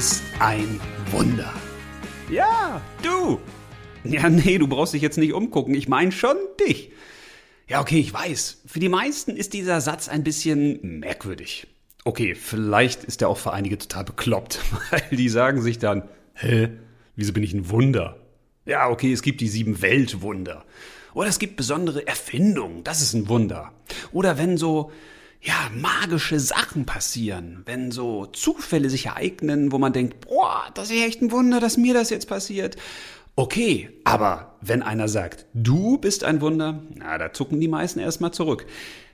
ist 0.00 0.22
ein 0.38 0.80
Wunder. 1.10 1.52
Ja, 2.30 2.80
du. 3.02 3.38
Ja, 4.02 4.30
nee, 4.30 4.56
du 4.56 4.66
brauchst 4.66 4.94
dich 4.94 5.02
jetzt 5.02 5.18
nicht 5.18 5.34
umgucken. 5.34 5.74
Ich 5.74 5.88
meine 5.88 6.10
schon 6.10 6.38
dich. 6.58 6.90
Ja, 7.68 7.82
okay, 7.82 8.00
ich 8.00 8.10
weiß. 8.10 8.62
Für 8.64 8.80
die 8.80 8.88
meisten 8.88 9.36
ist 9.36 9.52
dieser 9.52 9.82
Satz 9.82 10.08
ein 10.08 10.24
bisschen 10.24 11.00
merkwürdig. 11.00 11.66
Okay, 12.06 12.34
vielleicht 12.34 13.04
ist 13.04 13.20
er 13.20 13.28
auch 13.28 13.36
für 13.36 13.52
einige 13.52 13.76
total 13.76 14.04
bekloppt, 14.04 14.60
weil 14.90 15.02
die 15.10 15.28
sagen 15.28 15.60
sich 15.60 15.78
dann, 15.78 16.08
hä, 16.32 16.70
wieso 17.14 17.34
bin 17.34 17.42
ich 17.42 17.52
ein 17.52 17.68
Wunder? 17.68 18.16
Ja, 18.64 18.88
okay, 18.88 19.12
es 19.12 19.20
gibt 19.20 19.42
die 19.42 19.48
sieben 19.48 19.82
Weltwunder. 19.82 20.64
Oder 21.12 21.28
es 21.28 21.38
gibt 21.38 21.56
besondere 21.56 22.06
Erfindungen, 22.06 22.84
das 22.84 23.02
ist 23.02 23.12
ein 23.12 23.28
Wunder. 23.28 23.70
Oder 24.12 24.38
wenn 24.38 24.56
so, 24.56 24.92
ja, 25.42 25.54
magische 25.74 26.38
Sachen 26.38 26.84
passieren, 26.84 27.62
wenn 27.64 27.90
so 27.90 28.26
Zufälle 28.26 28.90
sich 28.90 29.06
ereignen, 29.06 29.72
wo 29.72 29.78
man 29.78 29.92
denkt, 29.92 30.28
boah, 30.28 30.64
das 30.74 30.90
ist 30.90 31.02
echt 31.02 31.22
ein 31.22 31.32
Wunder, 31.32 31.60
dass 31.60 31.76
mir 31.76 31.94
das 31.94 32.10
jetzt 32.10 32.28
passiert. 32.28 32.76
Okay, 33.36 33.88
aber 34.04 34.56
wenn 34.60 34.82
einer 34.82 35.08
sagt, 35.08 35.46
du 35.54 35.96
bist 35.96 36.24
ein 36.24 36.42
Wunder, 36.42 36.82
na, 36.94 37.16
da 37.16 37.32
zucken 37.32 37.60
die 37.60 37.68
meisten 37.68 38.00
erstmal 38.00 38.32
zurück. 38.32 38.66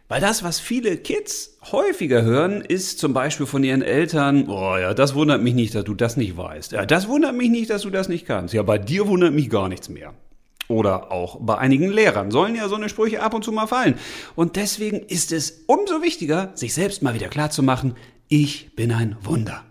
Weil 0.09 0.21
das, 0.21 0.45
was 0.45 0.61
viele 0.61 0.97
Kids 0.97 1.59
häufiger 1.73 2.23
hören, 2.23 2.61
ist 2.61 3.01
zum 3.01 3.13
Beispiel 3.13 3.47
von 3.47 3.65
ihren 3.65 3.83
Eltern, 3.83 4.49
oh 4.49 4.77
ja, 4.77 4.95
das 4.95 5.15
wundert 5.15 5.43
mich 5.43 5.55
nicht, 5.55 5.75
dass 5.75 5.85
du 5.85 5.95
das 5.95 6.17
nicht 6.17 6.37
weißt. 6.37 6.73
Ja, 6.73 6.87
das 6.87 7.09
wundert 7.09 7.35
mich 7.35 7.51
nicht, 7.51 7.71
dass 7.71 7.83
du 7.83 7.91
das 7.91 8.09
nicht 8.09 8.25
kannst. 8.25 8.55
Ja, 8.55 8.63
bei 8.63 8.79
dir 8.79 9.09
wundert 9.09 9.33
mich 9.33 9.51
gar 9.51 9.69
nichts 9.69 9.89
mehr. 9.89 10.15
Oder 10.69 11.13
auch 11.13 11.39
bei 11.41 11.59
einigen 11.59 11.91
Lehrern 11.91 12.31
sollen 12.31 12.57
ja 12.57 12.69
so 12.69 12.75
eine 12.75 12.89
Sprüche 12.89 13.23
ab 13.23 13.35
und 13.35 13.45
zu 13.45 13.53
mal 13.53 13.67
fallen. 13.67 13.99
Und 14.35 14.57
deswegen 14.57 15.01
ist 15.01 15.33
es 15.33 15.65
umso 15.67 16.03
wichtiger, 16.03 16.51
sich 16.55 16.75
selbst 16.75 17.03
mal 17.03 17.15
wieder 17.15 17.29
klarzumachen, 17.29 17.95
ich 18.29 18.75
bin 18.75 18.91
ein 18.91 19.17
Wunder. 19.23 19.65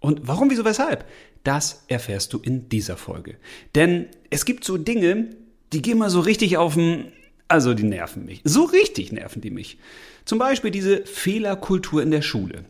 Und 0.00 0.28
warum, 0.28 0.50
wieso, 0.50 0.64
weshalb? 0.64 1.04
Das 1.42 1.84
erfährst 1.88 2.32
du 2.32 2.38
in 2.38 2.68
dieser 2.68 2.96
Folge. 2.96 3.36
Denn 3.74 4.06
es 4.30 4.44
gibt 4.44 4.64
so 4.64 4.76
Dinge, 4.76 5.30
die 5.72 5.82
gehen 5.82 5.98
mal 5.98 6.10
so 6.10 6.20
richtig 6.20 6.56
auf 6.56 6.74
den, 6.74 7.12
also 7.48 7.74
die 7.74 7.84
nerven 7.84 8.24
mich. 8.24 8.40
So 8.44 8.64
richtig 8.64 9.12
nerven 9.12 9.40
die 9.40 9.50
mich. 9.50 9.78
Zum 10.24 10.38
Beispiel 10.38 10.70
diese 10.70 11.04
Fehlerkultur 11.06 12.02
in 12.02 12.10
der 12.10 12.22
Schule. 12.22 12.64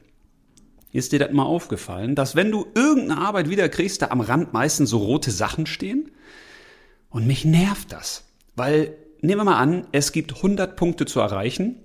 Ist 0.92 1.12
dir 1.12 1.18
das 1.18 1.32
mal 1.32 1.44
aufgefallen, 1.44 2.14
dass 2.14 2.34
wenn 2.34 2.50
du 2.50 2.66
irgendeine 2.74 3.20
Arbeit 3.20 3.50
wieder 3.50 3.68
kriegst, 3.68 4.00
da 4.00 4.08
am 4.08 4.20
Rand 4.22 4.54
meistens 4.54 4.88
so 4.90 4.98
rote 4.98 5.30
Sachen 5.30 5.66
stehen? 5.66 6.10
Und 7.10 7.26
mich 7.26 7.44
nervt 7.44 7.92
das, 7.92 8.24
weil 8.56 8.94
nehmen 9.20 9.40
wir 9.40 9.44
mal 9.44 9.58
an, 9.58 9.86
es 9.92 10.12
gibt 10.12 10.36
100 10.36 10.76
Punkte 10.76 11.06
zu 11.06 11.20
erreichen 11.20 11.76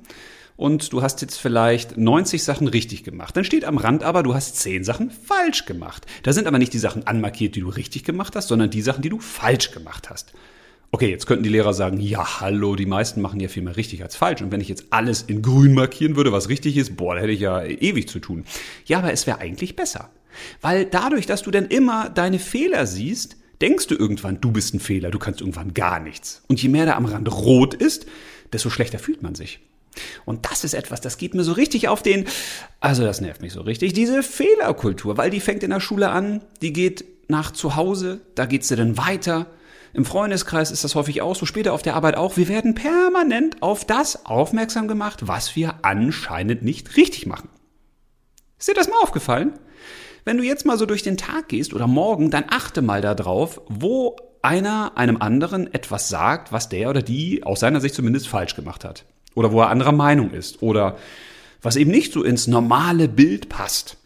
und 0.56 0.94
du 0.94 1.02
hast 1.02 1.22
jetzt 1.22 1.38
vielleicht 1.38 1.98
90 1.98 2.44
Sachen 2.44 2.68
richtig 2.68 3.04
gemacht. 3.04 3.36
Dann 3.36 3.44
steht 3.44 3.66
am 3.66 3.78
Rand 3.78 4.04
aber, 4.04 4.22
du 4.22 4.34
hast 4.34 4.58
10 4.58 4.84
Sachen 4.84 5.12
falsch 5.12 5.66
gemacht. 5.66 6.06
Da 6.24 6.34
sind 6.34 6.48
aber 6.48 6.60
nicht 6.60 6.74
die 6.74 6.80
Sachen 6.80 7.08
anmarkiert, 7.08 7.56
die 7.56 7.62
du 7.62 7.70
richtig 7.70 8.04
gemacht 8.04 8.36
hast, 8.36 8.50
sondern 8.50 8.70
die 8.70 8.82
Sachen, 8.82 9.02
die 9.02 9.10
du 9.10 9.20
falsch 9.20 9.72
gemacht 9.72 10.10
hast. 10.10 10.34
Okay, 10.92 11.10
jetzt 11.10 11.26
könnten 11.26 11.44
die 11.44 11.50
Lehrer 11.50 11.74
sagen, 11.74 12.00
ja, 12.00 12.40
hallo, 12.40 12.76
die 12.76 12.86
meisten 12.86 13.20
machen 13.20 13.40
ja 13.40 13.48
viel 13.48 13.64
mehr 13.64 13.78
richtig 13.78 14.04
als 14.04 14.16
falsch. 14.16 14.44
Und 14.44 14.52
wenn 14.52 14.62
ich 14.62 14.70
jetzt 14.70 14.86
alles 14.92 15.24
in 15.24 15.42
grün 15.42 15.74
markieren 15.74 16.16
würde, 16.16 16.32
was 16.32 16.50
richtig 16.50 16.78
ist, 16.78 16.96
boah, 16.96 17.16
da 17.16 17.22
hätte 17.22 17.32
ich 17.32 17.40
ja 17.40 17.64
ewig 17.64 18.08
zu 18.08 18.20
tun. 18.20 18.46
Ja, 18.86 19.00
aber 19.00 19.12
es 19.12 19.26
wäre 19.26 19.40
eigentlich 19.40 19.76
besser. 19.76 20.12
Weil 20.62 20.86
dadurch, 20.86 21.26
dass 21.26 21.42
du 21.42 21.50
dann 21.50 21.66
immer 21.66 22.10
deine 22.10 22.38
Fehler 22.38 22.86
siehst, 22.86 23.38
denkst 23.62 23.88
du 23.88 23.96
irgendwann, 23.96 24.42
du 24.42 24.52
bist 24.52 24.74
ein 24.74 24.80
Fehler, 24.80 25.12
du 25.12 25.20
kannst 25.20 25.42
irgendwann 25.42 25.74
gar 25.74 26.00
nichts. 26.00 26.44
Und 26.48 26.62
je 26.62 26.70
mehr 26.70 26.86
da 26.86 26.96
am 26.96 27.06
Rand 27.06 27.32
rot 27.32 27.74
ist, 27.74 28.06
desto 28.52 28.70
schlechter 28.70 29.00
fühlt 29.00 29.24
man 29.24 29.36
sich. 29.36 29.60
Und 30.26 30.46
das 30.50 30.64
ist 30.64 30.74
etwas, 30.74 31.02
das 31.02 31.18
geht 31.18 31.36
mir 31.36 31.44
so 31.44 31.54
richtig 31.54 31.88
auf 31.88 32.02
den, 32.02 32.26
also 32.80 33.04
das 33.04 33.22
nervt 33.22 33.42
mich 33.42 33.54
so 33.54 33.62
richtig, 33.62 33.94
diese 33.94 34.24
Fehlerkultur, 34.24 35.18
weil 35.18 35.30
die 35.30 35.40
fängt 35.40 35.64
in 35.64 35.70
der 35.70 35.80
Schule 35.80 36.10
an, 36.10 36.42
die 36.62 36.74
geht 36.74 37.06
nach 37.28 37.52
zu 37.52 37.76
Hause, 37.76 38.22
da 38.36 38.46
geht's 38.46 38.68
dir 38.68 38.76
dann 38.76 38.98
weiter. 38.98 39.48
Im 39.94 40.06
Freundeskreis 40.06 40.72
ist 40.72 40.84
das 40.84 40.96
häufig 40.96 41.22
auch 41.22 41.36
so, 41.36 41.46
später 41.46 41.74
auf 41.74 41.84
der 41.84 41.96
Arbeit 41.96 42.18
auch. 42.18 42.36
Wir 42.36 42.48
werden 42.48 42.74
permanent 42.74 43.62
auf 43.62 43.86
das 43.86 44.26
aufmerksam 44.26 44.88
gemacht, 44.88 45.28
was 45.28 45.56
wir 45.56 45.76
anscheinend 45.84 46.64
nicht 46.64 46.98
richtig 46.98 47.28
machen. 47.28 47.50
Ist 48.58 48.68
dir 48.68 48.74
das 48.74 48.88
mal 48.88 48.98
aufgefallen? 49.04 49.54
Wenn 50.26 50.38
du 50.38 50.44
jetzt 50.44 50.66
mal 50.66 50.78
so 50.78 50.86
durch 50.86 51.04
den 51.04 51.18
Tag 51.18 51.50
gehst 51.50 51.74
oder 51.74 51.88
morgen, 51.88 52.32
dann 52.32 52.46
achte 52.50 52.82
mal 52.82 53.02
darauf, 53.02 53.62
wo 53.68 54.16
einer 54.42 54.98
einem 54.98 55.18
anderen 55.18 55.74
etwas 55.74 56.10
sagt, 56.10 56.52
was 56.52 56.70
der 56.70 56.90
oder 56.90 57.02
die 57.02 57.44
aus 57.44 57.62
seiner 57.62 57.82
Sicht 57.82 57.96
zumindest 57.96 58.28
falsch 58.28 58.56
gemacht 58.56 58.84
hat. 58.84 59.06
Oder 59.36 59.52
wo 59.52 59.62
er 59.62 59.70
anderer 59.70 59.92
Meinung 59.92 60.32
ist. 60.32 60.62
Oder 60.62 60.98
was 61.62 61.76
eben 61.76 61.92
nicht 61.92 62.14
so 62.14 62.24
ins 62.24 62.48
normale 62.48 63.08
Bild 63.08 63.50
passt. 63.50 63.98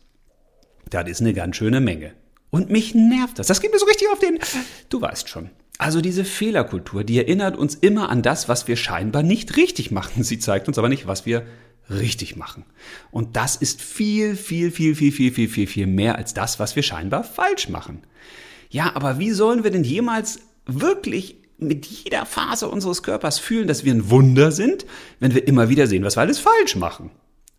Das 0.90 1.08
ist 1.10 1.22
eine 1.22 1.34
ganz 1.34 1.58
schöne 1.58 1.82
Menge. 1.82 2.14
Und 2.50 2.70
mich 2.70 2.96
nervt 2.96 3.40
das. 3.40 3.48
Das 3.48 3.62
geht 3.62 3.74
mir 3.74 3.80
so 3.80 3.86
richtig 3.86 4.08
auf 4.12 4.20
den, 4.20 4.40
du 4.90 5.02
weißt 5.02 5.28
schon. 5.28 5.50
Also 5.80 6.02
diese 6.02 6.26
Fehlerkultur, 6.26 7.04
die 7.04 7.18
erinnert 7.18 7.56
uns 7.56 7.76
immer 7.76 8.10
an 8.10 8.22
das, 8.24 8.50
was 8.50 8.68
wir 8.68 8.78
scheinbar 8.78 9.22
nicht 9.22 9.58
richtig 9.58 9.92
machen. 9.92 10.24
Sie 10.24 10.40
zeigt 10.40 10.68
uns 10.68 10.78
aber 10.78 10.90
nicht, 10.90 11.06
was 11.08 11.26
wir 11.26 11.46
richtig 11.90 12.36
machen. 12.36 12.66
Und 13.12 13.36
das 13.36 13.56
ist 13.56 13.82
viel, 13.82 14.36
viel, 14.36 14.72
viel, 14.72 14.96
viel, 14.96 15.12
viel, 15.12 15.32
viel, 15.32 15.50
viel, 15.50 15.68
viel 15.68 15.88
mehr 15.88 16.18
als 16.18 16.34
das, 16.34 16.60
was 16.60 16.76
wir 16.76 16.84
scheinbar 16.84 17.24
falsch 17.24 17.70
machen. 17.70 18.04
Ja, 18.70 18.96
aber 18.96 19.20
wie 19.20 19.32
sollen 19.32 19.64
wir 19.64 19.72
denn 19.72 19.84
jemals 19.84 20.40
wirklich 20.66 21.38
mit 21.58 21.86
jeder 21.86 22.26
Phase 22.26 22.68
unseres 22.68 23.04
Körpers 23.04 23.40
fühlen, 23.40 23.68
dass 23.68 23.84
wir 23.84 23.94
ein 23.94 24.10
Wunder 24.10 24.52
sind, 24.52 24.86
wenn 25.20 25.34
wir 25.34 25.48
immer 25.48 25.70
wieder 25.70 25.88
sehen, 25.88 26.04
was 26.04 26.18
wir 26.18 26.22
alles 26.22 26.40
falsch 26.40 26.76
machen? 26.76 27.12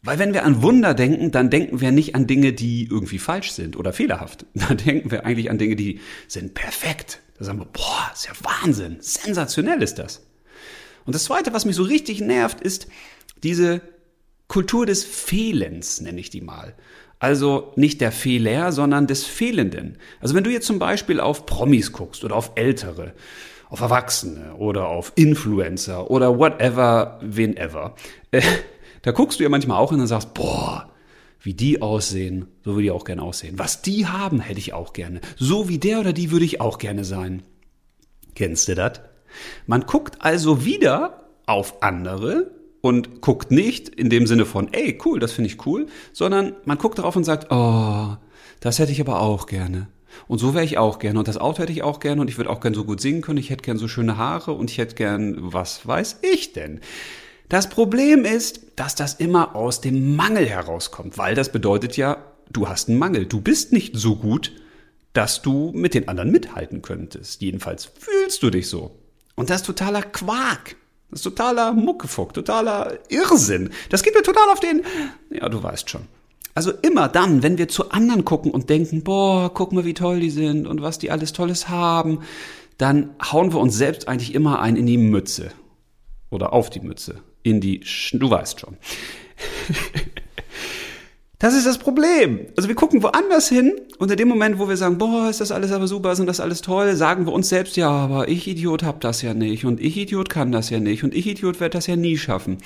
Weil 0.03 0.19
wenn 0.19 0.33
wir 0.33 0.45
an 0.45 0.63
Wunder 0.63 0.95
denken, 0.95 1.33
dann 1.33 1.51
denken 1.51 1.81
wir 1.81 1.91
nicht 1.91 2.15
an 2.15 2.27
Dinge, 2.27 2.53
die 2.53 2.87
irgendwie 2.87 3.19
falsch 3.19 3.51
sind 3.51 3.77
oder 3.77 3.93
fehlerhaft. 3.93 4.47
Dann 4.55 4.77
denken 4.77 5.11
wir 5.11 5.27
eigentlich 5.27 5.51
an 5.51 5.59
Dinge, 5.59 5.75
die 5.75 6.01
sind 6.29 6.55
perfekt. 6.55 7.21
Da 7.37 7.45
sagen 7.45 7.59
wir, 7.59 7.67
boah, 7.67 8.11
ist 8.15 8.27
ja 8.27 8.33
Wahnsinn, 8.43 8.99
sensationell 9.01 9.83
ist 9.83 9.99
das. 9.99 10.25
Und 11.05 11.15
das 11.15 11.25
Zweite, 11.25 11.53
was 11.53 11.65
mich 11.65 11.75
so 11.75 11.83
richtig 11.83 12.21
nervt, 12.21 12.61
ist 12.61 12.87
diese 13.43 13.81
Kultur 14.49 14.87
des 14.87 15.05
Fehlens, 15.05 16.01
nenne 16.01 16.21
ich 16.21 16.31
die 16.31 16.41
mal. 16.41 16.75
Also 17.19 17.73
nicht 17.77 18.01
der 18.01 18.13
Fehler, 18.13 18.73
sondern 18.73 19.07
des 19.07 19.25
Fehlenden. 19.25 19.99
Also 20.21 20.35
wenn 20.35 20.45
du 20.45 20.51
jetzt 20.51 20.67
zum 20.67 20.79
Beispiel 20.79 21.21
auf 21.21 21.47
Promis 21.47 21.93
guckst 21.93 22.25
oder 22.25 22.37
auf 22.37 22.53
Ältere, 22.55 23.13
auf 23.69 23.81
Erwachsene 23.81 24.55
oder 24.55 24.89
auf 24.89 25.13
Influencer 25.17 26.11
oder 26.11 26.39
whatever, 26.39 27.19
whenever, 27.21 27.95
äh, 28.31 28.41
da 29.03 29.11
guckst 29.11 29.39
du 29.39 29.45
ja 29.45 29.51
manchmal 29.51 29.79
auch 29.79 29.91
hin 29.91 30.01
und 30.01 30.07
sagst, 30.07 30.33
boah, 30.33 30.91
wie 31.41 31.55
die 31.55 31.83
aussehen, 31.83 32.47
so 32.65 32.73
würde 32.73 32.85
ich 32.85 32.91
auch 32.91 33.05
gerne 33.05 33.23
aussehen. 33.23 33.59
Was 33.59 33.83
die 33.83 34.07
haben, 34.07 34.41
hätte 34.41 34.59
ich 34.61 34.73
auch 34.73 34.93
gerne. 34.93 35.21
So 35.37 35.69
wie 35.69 35.79
der 35.79 36.01
oder 36.01 36.13
die 36.13 36.31
würde 36.31 36.45
ich 36.45 36.61
auch 36.61 36.79
gerne 36.79 37.05
sein. 37.05 37.43
Kennst 38.35 38.69
du 38.69 38.75
das? 38.75 39.01
Man 39.67 39.83
guckt 39.83 40.17
also 40.21 40.65
wieder 40.65 41.25
auf 41.47 41.83
andere 41.83 42.51
und 42.81 43.21
guckt 43.21 43.51
nicht 43.51 43.89
in 43.89 44.11
dem 44.11 44.27
Sinne 44.27 44.47
von, 44.47 44.73
ey, 44.73 44.99
cool, 45.05 45.19
das 45.19 45.33
finde 45.33 45.51
ich 45.51 45.67
cool, 45.67 45.87
sondern 46.13 46.55
man 46.65 46.79
guckt 46.79 46.99
darauf 46.99 47.17
und 47.17 47.25
sagt, 47.25 47.51
oh, 47.51 48.17
das 48.61 48.79
hätte 48.79 48.93
ich 48.93 49.01
aber 49.01 49.21
auch 49.21 49.47
gerne. 49.47 49.89
Und 50.27 50.39
so 50.39 50.55
wäre 50.55 50.65
ich 50.65 50.79
auch 50.79 50.99
gerne. 50.99 51.19
Und 51.19 51.29
das 51.29 51.39
Auto 51.39 51.63
hätte 51.63 51.73
ich 51.73 51.83
auch 51.83 52.01
gerne. 52.01 52.21
Und 52.21 52.29
ich 52.29 52.39
würde 52.39 52.51
auch 52.51 52.61
gerne 52.61 52.77
so 52.77 52.85
gut 52.85 53.01
singen 53.01 53.21
können. 53.21 53.39
Ich 53.39 53.51
hätte 53.51 53.63
gern 53.63 53.79
so 53.79 53.89
schöne 53.89 54.17
Haare. 54.17 54.53
Und 54.53 54.71
ich 54.71 54.79
hätte 54.79 54.95
gern, 54.95 55.37
was 55.39 55.87
weiß 55.87 56.21
ich 56.23 56.53
denn? 56.53 56.81
Das 57.49 57.69
Problem 57.69 58.25
ist, 58.25 58.63
dass 58.77 58.95
das 58.95 59.15
immer 59.15 59.55
aus 59.55 59.81
dem 59.81 60.17
Mangel 60.17 60.47
herauskommt. 60.47 61.19
Weil 61.19 61.35
das 61.35 61.53
bedeutet 61.53 61.97
ja, 61.97 62.25
du 62.51 62.69
hast 62.69 62.89
einen 62.89 62.99
Mangel. 62.99 63.27
Du 63.27 63.41
bist 63.41 63.73
nicht 63.73 63.97
so 63.97 64.17
gut, 64.17 64.53
dass 65.13 65.43
du 65.43 65.73
mit 65.75 65.95
den 65.95 66.09
anderen 66.09 66.31
mithalten 66.31 66.83
könntest. 66.83 67.41
Jedenfalls 67.41 67.85
fühlst 67.85 68.43
du 68.43 68.51
dich 68.51 68.69
so. 68.69 68.97
Und 69.35 69.51
das 69.51 69.63
ist 69.63 69.67
totaler 69.67 70.03
Quark. 70.03 70.77
Das 71.11 71.21
ist 71.21 71.25
totaler 71.25 71.73
Muckefuck, 71.73 72.35
totaler 72.35 72.99
Irrsinn. 73.09 73.71
Das 73.89 74.03
geht 74.03 74.15
mir 74.15 74.23
total 74.23 74.49
auf 74.51 74.61
den, 74.61 74.83
ja, 75.31 75.49
du 75.49 75.63
weißt 75.63 75.89
schon. 75.89 76.03
Also 76.55 76.73
immer 76.83 77.09
dann, 77.09 77.43
wenn 77.43 77.57
wir 77.57 77.69
zu 77.69 77.91
anderen 77.93 78.25
gucken 78.25 78.51
und 78.51 78.69
denken, 78.69 79.05
boah, 79.05 79.53
guck 79.55 79.73
mal, 79.73 79.85
wie 79.85 79.95
toll 79.95 80.21
die 80.21 80.31
sind 80.31 80.67
und 80.67 80.83
was 80.83 80.99
die 80.99 81.11
alles 81.11 81.33
Tolles 81.33 81.69
haben, 81.69 82.21
dann 82.79 83.11
hauen 83.23 83.53
wir 83.53 83.61
uns 83.61 83.77
selbst 83.77 84.09
eigentlich 84.09 84.35
immer 84.35 84.61
ein 84.61 84.77
in 84.77 84.87
die 84.87 84.99
Mütze. 84.99 85.53
Oder 86.31 86.53
auf 86.53 86.69
die 86.69 86.81
Mütze. 86.81 87.21
In 87.43 87.61
die, 87.61 87.83
Sch 87.85 88.17
du 88.19 88.31
weißt 88.31 88.61
schon. 88.61 88.77
Das 91.39 91.55
ist 91.55 91.67
das 91.67 91.79
Problem. 91.79 92.47
Also 92.57 92.69
wir 92.69 92.75
gucken 92.75 93.03
woanders 93.03 93.49
hin 93.49 93.81
und 93.99 94.11
in 94.11 94.17
dem 94.17 94.27
Moment, 94.27 94.59
wo 94.59 94.69
wir 94.69 94.77
sagen, 94.77 94.99
boah, 94.99 95.31
ist 95.31 95.41
das 95.41 95.53
alles 95.53 95.71
aber 95.71 95.87
super, 95.87 96.11
ist 96.11 96.25
das 96.27 96.41
alles 96.41 96.63
toll, 96.63 96.97
sagen 96.97 97.27
wir 97.27 97.33
uns 97.33 97.49
selbst, 97.49 97.77
ja, 97.77 97.89
aber 97.89 98.29
ich 98.29 98.49
Idiot 98.49 98.83
hab 98.83 99.01
das 99.01 99.23
ja 99.23 99.35
nicht 99.35 99.65
und 99.65 99.81
ich 99.81 99.97
Idiot 99.97 100.31
kann 100.31 100.51
das 100.51 100.69
ja 100.71 100.81
nicht 100.81 101.05
und 101.05 101.15
ich 101.15 101.29
Idiot 101.29 101.61
werde 101.61 101.79
das 101.79 101.87
ja 101.87 101.95
nie 101.95 102.19
schaffen. 102.19 102.59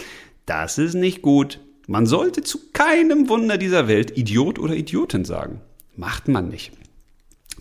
Das 0.47 0.79
ist 0.79 0.95
nicht 0.95 1.21
gut. 1.21 1.61
Man 1.87 2.07
sollte 2.07 2.43
zu 2.43 2.59
keinem 2.73 3.29
Wunder 3.29 3.59
dieser 3.59 3.89
Welt 3.89 4.17
Idiot 4.17 4.59
oder 4.59 4.75
Idiotin 4.75 5.27
sagen. 5.27 5.61
Macht 5.95 6.29
man 6.29 6.49
nicht. 6.49 6.73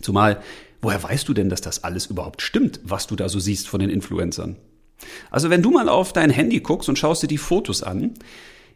Zumal, 0.00 0.40
woher 0.80 1.02
weißt 1.02 1.28
du 1.28 1.34
denn, 1.34 1.50
dass 1.50 1.60
das 1.60 1.84
alles 1.84 2.06
überhaupt 2.06 2.40
stimmt, 2.40 2.80
was 2.84 3.06
du 3.06 3.16
da 3.16 3.28
so 3.28 3.38
siehst 3.38 3.68
von 3.68 3.80
den 3.80 3.90
Influencern? 3.90 4.56
Also 5.30 5.50
wenn 5.50 5.62
du 5.62 5.70
mal 5.70 5.90
auf 5.90 6.14
dein 6.14 6.30
Handy 6.30 6.60
guckst 6.60 6.88
und 6.88 6.98
schaust 6.98 7.22
dir 7.22 7.28
die 7.28 7.38
Fotos 7.38 7.82
an, 7.82 8.14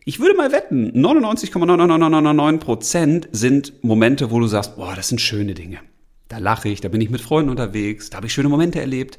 Ich 0.09 0.21
würde 0.21 0.37
mal 0.37 0.53
wetten, 0.53 0.93
99,99999% 0.93 3.27
sind 3.33 3.73
Momente, 3.83 4.31
wo 4.31 4.39
du 4.39 4.47
sagst, 4.47 4.77
boah, 4.77 4.95
das 4.95 5.09
sind 5.09 5.21
schöne 5.21 5.55
Dinge. 5.55 5.81
Da 6.29 6.39
lache 6.39 6.69
ich, 6.69 6.81
da 6.81 6.87
bin 6.87 7.01
ich 7.01 7.11
mit 7.11 7.21
Freunden 7.21 7.51
unterwegs, 7.51 8.09
da 8.09 8.19
habe 8.19 8.29
ich 8.29 8.33
schöne 8.33 8.49
Momente 8.49 8.79
erlebt. 8.79 9.19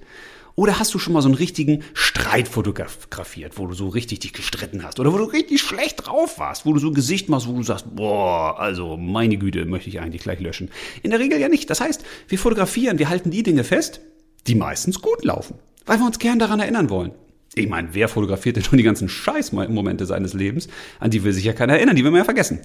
Oder 0.56 0.80
hast 0.80 0.94
du 0.94 1.00
schon 1.00 1.12
mal 1.12 1.22
so 1.22 1.28
einen 1.28 1.36
richtigen 1.36 1.84
Streit 1.94 2.48
fotografiert, 2.48 3.58
wo 3.58 3.68
du 3.68 3.74
so 3.74 3.90
richtig 3.90 4.20
dich 4.20 4.32
gestritten 4.32 4.82
hast? 4.82 5.02
Oder 5.02 5.12
wo 5.12 5.18
du 5.18 5.26
richtig 5.26 5.60
schlecht 5.60 6.08
drauf 6.08 6.40
warst, 6.40 6.66
wo 6.66 6.72
du 6.72 6.80
so 6.80 6.88
ein 6.88 6.94
Gesicht 6.94 7.28
machst, 7.28 7.50
wo 7.50 7.58
du 7.58 7.64
sagst, 7.64 7.94
boah, 7.94 8.58
also 8.58 8.96
meine 8.96 9.36
Güte, 9.36 9.66
möchte 9.66 9.90
ich 9.90 10.00
eigentlich 10.00 10.22
gleich 10.22 10.40
löschen. 10.40 10.72
In 11.04 11.12
der 11.12 11.20
Regel 11.20 11.38
ja 11.38 11.50
nicht. 11.50 11.70
Das 11.70 11.82
heißt, 11.82 12.06
wir 12.30 12.40
fotografieren, 12.40 12.98
wir 12.98 13.10
halten 13.10 13.30
die 13.30 13.44
Dinge 13.44 13.66
fest, 13.66 14.00
die 14.48 14.56
meistens 14.56 15.02
gut 15.02 15.26
laufen, 15.26 15.56
weil 15.86 16.00
wir 16.00 16.06
uns 16.06 16.18
gern 16.18 16.40
daran 16.40 16.62
erinnern 16.62 16.90
wollen. 16.90 17.12
Ich 17.58 17.70
meine, 17.70 17.90
wer 17.94 18.08
fotografiert 18.08 18.56
denn 18.56 18.64
schon 18.64 18.78
die 18.78 18.84
ganzen 18.84 19.10
Scheißmomente 19.10 20.06
seines 20.06 20.34
Lebens? 20.34 20.68
An 21.00 21.12
die 21.12 21.24
will 21.24 21.34
sich 21.34 21.44
ja 21.44 21.54
keiner 21.54 21.74
erinnern, 21.74 21.96
die 21.96 22.04
will 22.04 22.12
man 22.12 22.20
ja 22.20 22.26
vergessen. 22.26 22.60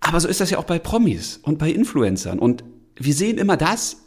Aber 0.00 0.20
so 0.20 0.28
ist 0.28 0.40
das 0.40 0.50
ja 0.50 0.58
auch 0.58 0.64
bei 0.64 0.78
Promis 0.78 1.38
und 1.42 1.58
bei 1.58 1.70
Influencern. 1.70 2.38
Und 2.38 2.64
wir 2.96 3.14
sehen 3.14 3.38
immer 3.38 3.56
das, 3.56 3.98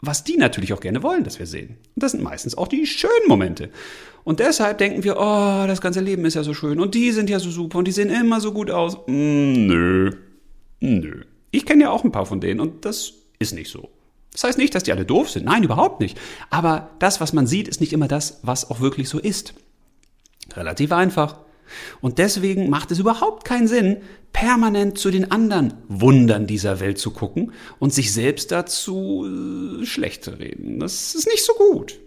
was 0.00 0.24
die 0.24 0.36
natürlich 0.36 0.72
auch 0.72 0.80
gerne 0.80 1.02
wollen, 1.02 1.24
dass 1.24 1.38
wir 1.38 1.46
sehen. 1.46 1.76
Und 1.94 2.02
das 2.02 2.12
sind 2.12 2.22
meistens 2.22 2.56
auch 2.56 2.68
die 2.68 2.86
schönen 2.86 3.28
Momente. 3.28 3.70
Und 4.24 4.40
deshalb 4.40 4.78
denken 4.78 5.04
wir, 5.04 5.16
oh, 5.18 5.66
das 5.66 5.80
ganze 5.80 6.00
Leben 6.00 6.24
ist 6.24 6.34
ja 6.34 6.42
so 6.42 6.54
schön 6.54 6.80
und 6.80 6.94
die 6.94 7.10
sind 7.12 7.28
ja 7.28 7.38
so 7.38 7.50
super 7.50 7.78
und 7.78 7.86
die 7.86 7.92
sehen 7.92 8.10
immer 8.10 8.40
so 8.40 8.52
gut 8.52 8.70
aus. 8.70 8.96
Mm, 9.06 9.66
nö, 9.66 10.10
nö. 10.80 11.22
Ich 11.50 11.66
kenne 11.66 11.84
ja 11.84 11.90
auch 11.90 12.04
ein 12.04 12.12
paar 12.12 12.26
von 12.26 12.40
denen 12.40 12.60
und 12.60 12.84
das 12.84 13.12
ist 13.38 13.54
nicht 13.54 13.70
so. 13.70 13.90
Das 14.32 14.44
heißt 14.44 14.58
nicht, 14.58 14.74
dass 14.74 14.82
die 14.82 14.92
alle 14.92 15.04
doof 15.04 15.30
sind. 15.30 15.44
Nein, 15.44 15.62
überhaupt 15.62 16.00
nicht. 16.00 16.18
Aber 16.50 16.90
das, 16.98 17.20
was 17.20 17.32
man 17.32 17.46
sieht, 17.46 17.68
ist 17.68 17.80
nicht 17.80 17.92
immer 17.92 18.08
das, 18.08 18.40
was 18.42 18.68
auch 18.70 18.80
wirklich 18.80 19.08
so 19.08 19.20
ist. 19.20 19.54
Relativ 20.56 20.92
einfach. 20.92 21.36
Und 22.00 22.18
deswegen 22.18 22.68
macht 22.68 22.90
es 22.90 22.98
überhaupt 22.98 23.44
keinen 23.44 23.68
Sinn, 23.68 23.98
permanent 24.32 24.98
zu 24.98 25.10
den 25.10 25.30
anderen 25.30 25.74
Wundern 25.88 26.46
dieser 26.46 26.80
Welt 26.80 26.98
zu 26.98 27.10
gucken 27.10 27.52
und 27.78 27.92
sich 27.92 28.12
selbst 28.12 28.52
dazu 28.52 29.26
äh, 29.80 29.86
schlecht 29.86 30.24
zu 30.24 30.32
reden. 30.32 30.80
Das 30.80 31.14
ist 31.14 31.26
nicht 31.26 31.44
so 31.44 31.54
gut. 31.54 32.00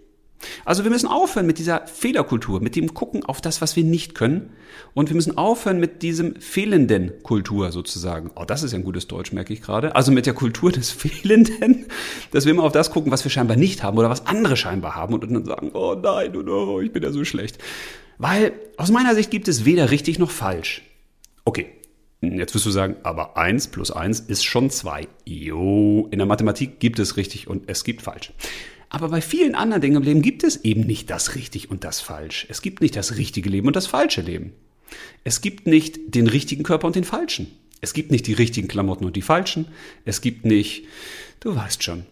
Also 0.64 0.84
wir 0.84 0.90
müssen 0.90 1.08
aufhören 1.08 1.46
mit 1.46 1.58
dieser 1.58 1.86
Fehlerkultur, 1.86 2.60
mit 2.60 2.76
dem 2.76 2.94
Gucken 2.94 3.24
auf 3.24 3.40
das, 3.40 3.60
was 3.60 3.74
wir 3.74 3.82
nicht 3.82 4.14
können. 4.14 4.50
Und 4.94 5.08
wir 5.08 5.16
müssen 5.16 5.36
aufhören 5.36 5.80
mit 5.80 6.02
diesem 6.02 6.36
fehlenden 6.36 7.22
Kultur 7.24 7.72
sozusagen. 7.72 8.30
Oh, 8.36 8.44
das 8.44 8.62
ist 8.62 8.72
ja 8.72 8.78
ein 8.78 8.84
gutes 8.84 9.08
Deutsch, 9.08 9.32
merke 9.32 9.52
ich 9.52 9.62
gerade. 9.62 9.96
Also 9.96 10.12
mit 10.12 10.26
der 10.26 10.34
Kultur 10.34 10.70
des 10.70 10.90
Fehlenden, 10.92 11.86
dass 12.30 12.44
wir 12.44 12.52
immer 12.52 12.62
auf 12.62 12.72
das 12.72 12.90
gucken, 12.90 13.10
was 13.10 13.24
wir 13.24 13.30
scheinbar 13.30 13.56
nicht 13.56 13.82
haben 13.82 13.98
oder 13.98 14.10
was 14.10 14.26
andere 14.26 14.56
scheinbar 14.56 14.94
haben 14.94 15.14
und 15.14 15.24
dann 15.24 15.44
sagen, 15.44 15.70
oh 15.74 15.96
nein, 16.00 16.36
oh, 16.48 16.80
ich 16.80 16.92
bin 16.92 17.02
ja 17.02 17.10
so 17.10 17.24
schlecht. 17.24 17.58
Weil 18.18 18.52
aus 18.76 18.90
meiner 18.90 19.14
Sicht 19.14 19.30
gibt 19.30 19.48
es 19.48 19.64
weder 19.64 19.90
richtig 19.90 20.18
noch 20.18 20.30
falsch. 20.30 20.82
Okay, 21.44 21.66
jetzt 22.20 22.54
wirst 22.54 22.66
du 22.66 22.70
sagen, 22.70 22.96
aber 23.04 23.36
eins 23.36 23.68
plus 23.68 23.90
eins 23.90 24.20
ist 24.20 24.44
schon 24.44 24.70
zwei. 24.70 25.08
Jo, 25.24 26.08
in 26.10 26.18
der 26.18 26.26
Mathematik 26.26 26.80
gibt 26.80 26.98
es 26.98 27.16
richtig 27.16 27.46
und 27.46 27.64
es 27.68 27.84
gibt 27.84 28.02
falsch. 28.02 28.32
Aber 28.90 29.08
bei 29.08 29.20
vielen 29.20 29.54
anderen 29.54 29.82
Dingen 29.82 29.96
im 29.96 30.02
Leben 30.02 30.22
gibt 30.22 30.42
es 30.44 30.64
eben 30.64 30.82
nicht 30.82 31.10
das 31.10 31.34
richtig 31.34 31.70
und 31.70 31.84
das 31.84 32.00
falsch. 32.00 32.46
Es 32.48 32.62
gibt 32.62 32.80
nicht 32.80 32.96
das 32.96 33.16
richtige 33.16 33.50
Leben 33.50 33.66
und 33.66 33.76
das 33.76 33.86
falsche 33.86 34.22
Leben. 34.22 34.52
Es 35.24 35.40
gibt 35.40 35.66
nicht 35.66 36.14
den 36.14 36.26
richtigen 36.26 36.62
Körper 36.62 36.86
und 36.86 36.96
den 36.96 37.04
falschen. 37.04 37.48
Es 37.80 37.92
gibt 37.92 38.10
nicht 38.10 38.26
die 38.26 38.32
richtigen 38.32 38.66
Klamotten 38.66 39.04
und 39.04 39.14
die 39.14 39.22
falschen. 39.22 39.66
Es 40.04 40.20
gibt 40.20 40.44
nicht, 40.44 40.84
du 41.40 41.54
weißt 41.54 41.82
schon. 41.82 42.06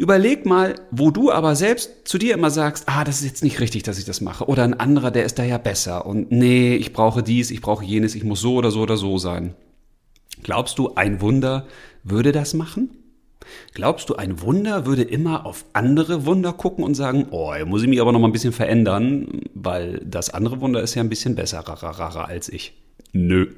Überleg 0.00 0.46
mal, 0.46 0.76
wo 0.90 1.10
du 1.10 1.30
aber 1.30 1.54
selbst 1.54 2.08
zu 2.08 2.16
dir 2.16 2.32
immer 2.32 2.48
sagst, 2.48 2.84
ah, 2.86 3.04
das 3.04 3.18
ist 3.18 3.26
jetzt 3.26 3.44
nicht 3.44 3.60
richtig, 3.60 3.82
dass 3.82 3.98
ich 3.98 4.06
das 4.06 4.22
mache. 4.22 4.46
Oder 4.46 4.64
ein 4.64 4.80
anderer, 4.80 5.10
der 5.10 5.26
ist 5.26 5.38
da 5.38 5.44
ja 5.44 5.58
besser. 5.58 6.06
Und 6.06 6.32
nee, 6.32 6.74
ich 6.74 6.94
brauche 6.94 7.22
dies, 7.22 7.50
ich 7.50 7.60
brauche 7.60 7.84
jenes, 7.84 8.14
ich 8.14 8.24
muss 8.24 8.40
so 8.40 8.54
oder 8.54 8.70
so 8.70 8.80
oder 8.80 8.96
so 8.96 9.18
sein. 9.18 9.54
Glaubst 10.42 10.78
du, 10.78 10.94
ein 10.94 11.20
Wunder 11.20 11.66
würde 12.02 12.32
das 12.32 12.54
machen? 12.54 12.88
Glaubst 13.74 14.08
du, 14.08 14.14
ein 14.16 14.40
Wunder 14.40 14.86
würde 14.86 15.02
immer 15.02 15.44
auf 15.44 15.66
andere 15.74 16.24
Wunder 16.24 16.54
gucken 16.54 16.82
und 16.82 16.94
sagen, 16.94 17.26
oh, 17.30 17.54
hier 17.54 17.66
muss 17.66 17.82
ich 17.82 17.88
mich 17.88 18.00
aber 18.00 18.12
noch 18.12 18.20
mal 18.20 18.28
ein 18.28 18.32
bisschen 18.32 18.54
verändern, 18.54 19.42
weil 19.52 20.00
das 20.02 20.30
andere 20.30 20.62
Wunder 20.62 20.80
ist 20.80 20.94
ja 20.94 21.02
ein 21.02 21.10
bisschen 21.10 21.34
besser 21.34 21.62
als 22.26 22.48
ich. 22.48 22.72
Nö. 23.12 23.48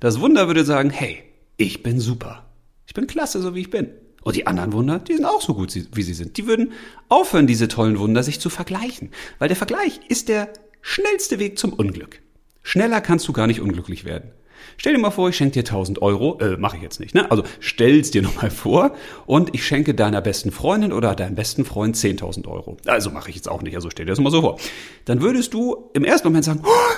Das 0.00 0.20
Wunder 0.20 0.48
würde 0.48 0.66
sagen, 0.66 0.90
hey, 0.90 1.22
ich 1.56 1.82
bin 1.82 1.98
super. 1.98 2.44
Ich 2.86 2.92
bin 2.92 3.06
klasse, 3.06 3.40
so 3.40 3.54
wie 3.54 3.60
ich 3.60 3.70
bin. 3.70 3.88
Und 4.26 4.34
die 4.34 4.48
anderen 4.48 4.72
Wunder, 4.72 4.98
die 4.98 5.14
sind 5.14 5.24
auch 5.24 5.40
so 5.40 5.54
gut, 5.54 5.72
wie 5.92 6.02
sie 6.02 6.12
sind. 6.12 6.36
Die 6.36 6.48
würden 6.48 6.72
aufhören, 7.08 7.46
diese 7.46 7.68
tollen 7.68 7.96
Wunder 8.00 8.24
sich 8.24 8.40
zu 8.40 8.50
vergleichen. 8.50 9.10
Weil 9.38 9.46
der 9.46 9.56
Vergleich 9.56 10.00
ist 10.08 10.28
der 10.28 10.48
schnellste 10.82 11.38
Weg 11.38 11.60
zum 11.60 11.72
Unglück. 11.72 12.20
Schneller 12.64 13.00
kannst 13.00 13.28
du 13.28 13.32
gar 13.32 13.46
nicht 13.46 13.60
unglücklich 13.60 14.04
werden. 14.04 14.32
Stell 14.78 14.94
dir 14.94 14.98
mal 14.98 15.12
vor, 15.12 15.28
ich 15.28 15.36
schenke 15.36 15.52
dir 15.52 15.60
1000 15.60 16.02
Euro, 16.02 16.40
äh, 16.40 16.56
mache 16.56 16.76
ich 16.76 16.82
jetzt 16.82 16.98
nicht, 16.98 17.14
ne? 17.14 17.30
Also 17.30 17.44
stell's 17.60 18.10
dir 18.10 18.20
nochmal 18.24 18.50
vor 18.50 18.96
und 19.26 19.54
ich 19.54 19.64
schenke 19.64 19.94
deiner 19.94 20.20
besten 20.20 20.50
Freundin 20.50 20.92
oder 20.92 21.14
deinem 21.14 21.36
besten 21.36 21.64
Freund 21.64 21.94
10.000 21.94 22.48
Euro. 22.48 22.78
Also 22.84 23.10
mache 23.10 23.30
ich 23.30 23.36
jetzt 23.36 23.48
auch 23.48 23.62
nicht, 23.62 23.76
also 23.76 23.90
stell 23.90 24.06
dir 24.06 24.10
das 24.10 24.18
mal 24.18 24.32
so 24.32 24.40
vor. 24.40 24.58
Dann 25.04 25.20
würdest 25.20 25.54
du 25.54 25.88
im 25.94 26.02
ersten 26.02 26.26
Moment 26.26 26.46
sagen, 26.46 26.62
oh, 26.64 26.96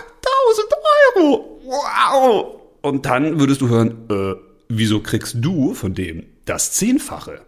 1000 0.54 1.26
Euro, 1.26 1.60
wow! 1.66 2.60
Und 2.80 3.04
dann 3.04 3.38
würdest 3.38 3.60
du 3.60 3.68
hören, 3.68 4.06
äh, 4.10 4.34
wieso 4.70 5.00
kriegst 5.00 5.36
du 5.38 5.74
von 5.74 5.92
dem 5.92 6.24
das 6.48 6.72
Zehnfache. 6.72 7.42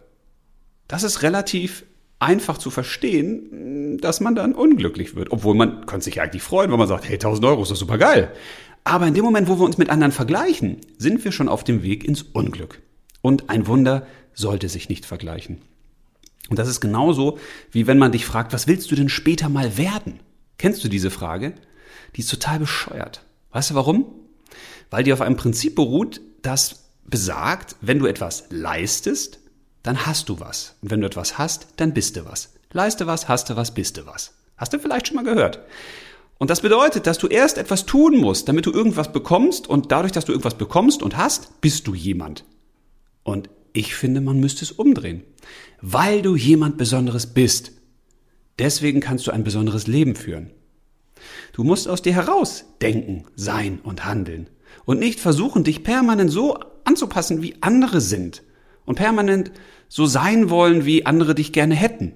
Das 0.87 1.03
ist 1.03 1.21
relativ 1.21 1.85
einfach 2.19 2.57
zu 2.57 2.69
verstehen, 2.69 3.97
dass 3.99 4.19
man 4.19 4.35
dann 4.35 4.53
unglücklich 4.53 5.15
wird. 5.15 5.31
Obwohl 5.31 5.55
man 5.55 5.85
könnte 5.85 6.05
sich 6.05 6.21
eigentlich 6.21 6.43
freuen, 6.43 6.71
wenn 6.71 6.79
man 6.79 6.87
sagt, 6.87 7.05
hey, 7.05 7.15
1000 7.15 7.45
Euro 7.45 7.63
ist 7.63 7.71
doch 7.71 7.75
super 7.75 7.97
geil. 7.97 8.31
Aber 8.83 9.07
in 9.07 9.13
dem 9.13 9.23
Moment, 9.23 9.47
wo 9.47 9.59
wir 9.59 9.65
uns 9.65 9.77
mit 9.77 9.89
anderen 9.89 10.11
vergleichen, 10.11 10.77
sind 10.97 11.23
wir 11.23 11.31
schon 11.31 11.49
auf 11.49 11.63
dem 11.63 11.83
Weg 11.83 12.03
ins 12.03 12.21
Unglück. 12.21 12.81
Und 13.21 13.49
ein 13.49 13.67
Wunder 13.67 14.05
sollte 14.33 14.69
sich 14.69 14.89
nicht 14.89 15.05
vergleichen. 15.05 15.61
Und 16.49 16.59
das 16.59 16.67
ist 16.67 16.81
genauso, 16.81 17.37
wie 17.71 17.87
wenn 17.87 17.97
man 17.97 18.11
dich 18.11 18.25
fragt, 18.25 18.53
was 18.53 18.67
willst 18.67 18.91
du 18.91 18.95
denn 18.95 19.09
später 19.09 19.49
mal 19.49 19.77
werden? 19.77 20.19
Kennst 20.57 20.83
du 20.83 20.89
diese 20.89 21.11
Frage? 21.11 21.53
Die 22.15 22.21
ist 22.21 22.29
total 22.29 22.59
bescheuert. 22.59 23.25
Weißt 23.51 23.71
du 23.71 23.75
warum? 23.75 24.05
Weil 24.89 25.03
die 25.03 25.13
auf 25.13 25.21
einem 25.21 25.37
Prinzip 25.37 25.75
beruht, 25.75 26.21
das 26.41 26.80
besagt, 27.03 27.75
wenn 27.81 27.99
du 27.99 28.05
etwas 28.05 28.45
leistest, 28.49 29.39
dann 29.83 30.05
hast 30.05 30.29
du 30.29 30.39
was. 30.39 30.75
Und 30.81 30.91
wenn 30.91 31.01
du 31.01 31.07
etwas 31.07 31.37
hast, 31.37 31.67
dann 31.77 31.93
bist 31.93 32.15
du 32.15 32.25
was. 32.25 32.53
Leiste 32.71 33.07
was, 33.07 33.27
hast 33.27 33.49
du 33.49 33.55
was, 33.55 33.73
bist 33.73 33.97
du 33.97 34.05
was. 34.05 34.33
Hast 34.57 34.73
du 34.73 34.79
vielleicht 34.79 35.07
schon 35.07 35.15
mal 35.15 35.23
gehört. 35.23 35.59
Und 36.37 36.49
das 36.49 36.61
bedeutet, 36.61 37.05
dass 37.05 37.17
du 37.17 37.27
erst 37.27 37.57
etwas 37.57 37.85
tun 37.85 38.17
musst, 38.17 38.47
damit 38.47 38.65
du 38.65 38.71
irgendwas 38.71 39.11
bekommst 39.11 39.67
und 39.67 39.91
dadurch, 39.91 40.11
dass 40.11 40.25
du 40.25 40.31
irgendwas 40.31 40.57
bekommst 40.57 41.03
und 41.03 41.17
hast, 41.17 41.61
bist 41.61 41.87
du 41.87 41.93
jemand. 41.93 42.45
Und 43.23 43.49
ich 43.73 43.95
finde, 43.95 44.21
man 44.21 44.39
müsste 44.39 44.65
es 44.65 44.71
umdrehen. 44.71 45.23
Weil 45.81 46.21
du 46.21 46.35
jemand 46.35 46.77
Besonderes 46.77 47.27
bist. 47.27 47.71
Deswegen 48.59 48.99
kannst 48.99 49.27
du 49.27 49.31
ein 49.31 49.43
besonderes 49.43 49.87
Leben 49.87 50.15
führen. 50.15 50.51
Du 51.53 51.63
musst 51.63 51.87
aus 51.87 52.01
dir 52.01 52.13
heraus 52.13 52.65
denken, 52.81 53.25
sein 53.35 53.79
und 53.83 54.05
handeln. 54.05 54.49
Und 54.85 54.99
nicht 54.99 55.19
versuchen, 55.19 55.63
dich 55.63 55.83
permanent 55.83 56.31
so 56.31 56.57
anzupassen, 56.85 57.41
wie 57.41 57.55
andere 57.61 58.01
sind 58.01 58.43
und 58.85 58.95
permanent 58.95 59.51
so 59.87 60.05
sein 60.05 60.49
wollen, 60.49 60.85
wie 60.85 61.05
andere 61.05 61.35
dich 61.35 61.51
gerne 61.51 61.75
hätten. 61.75 62.13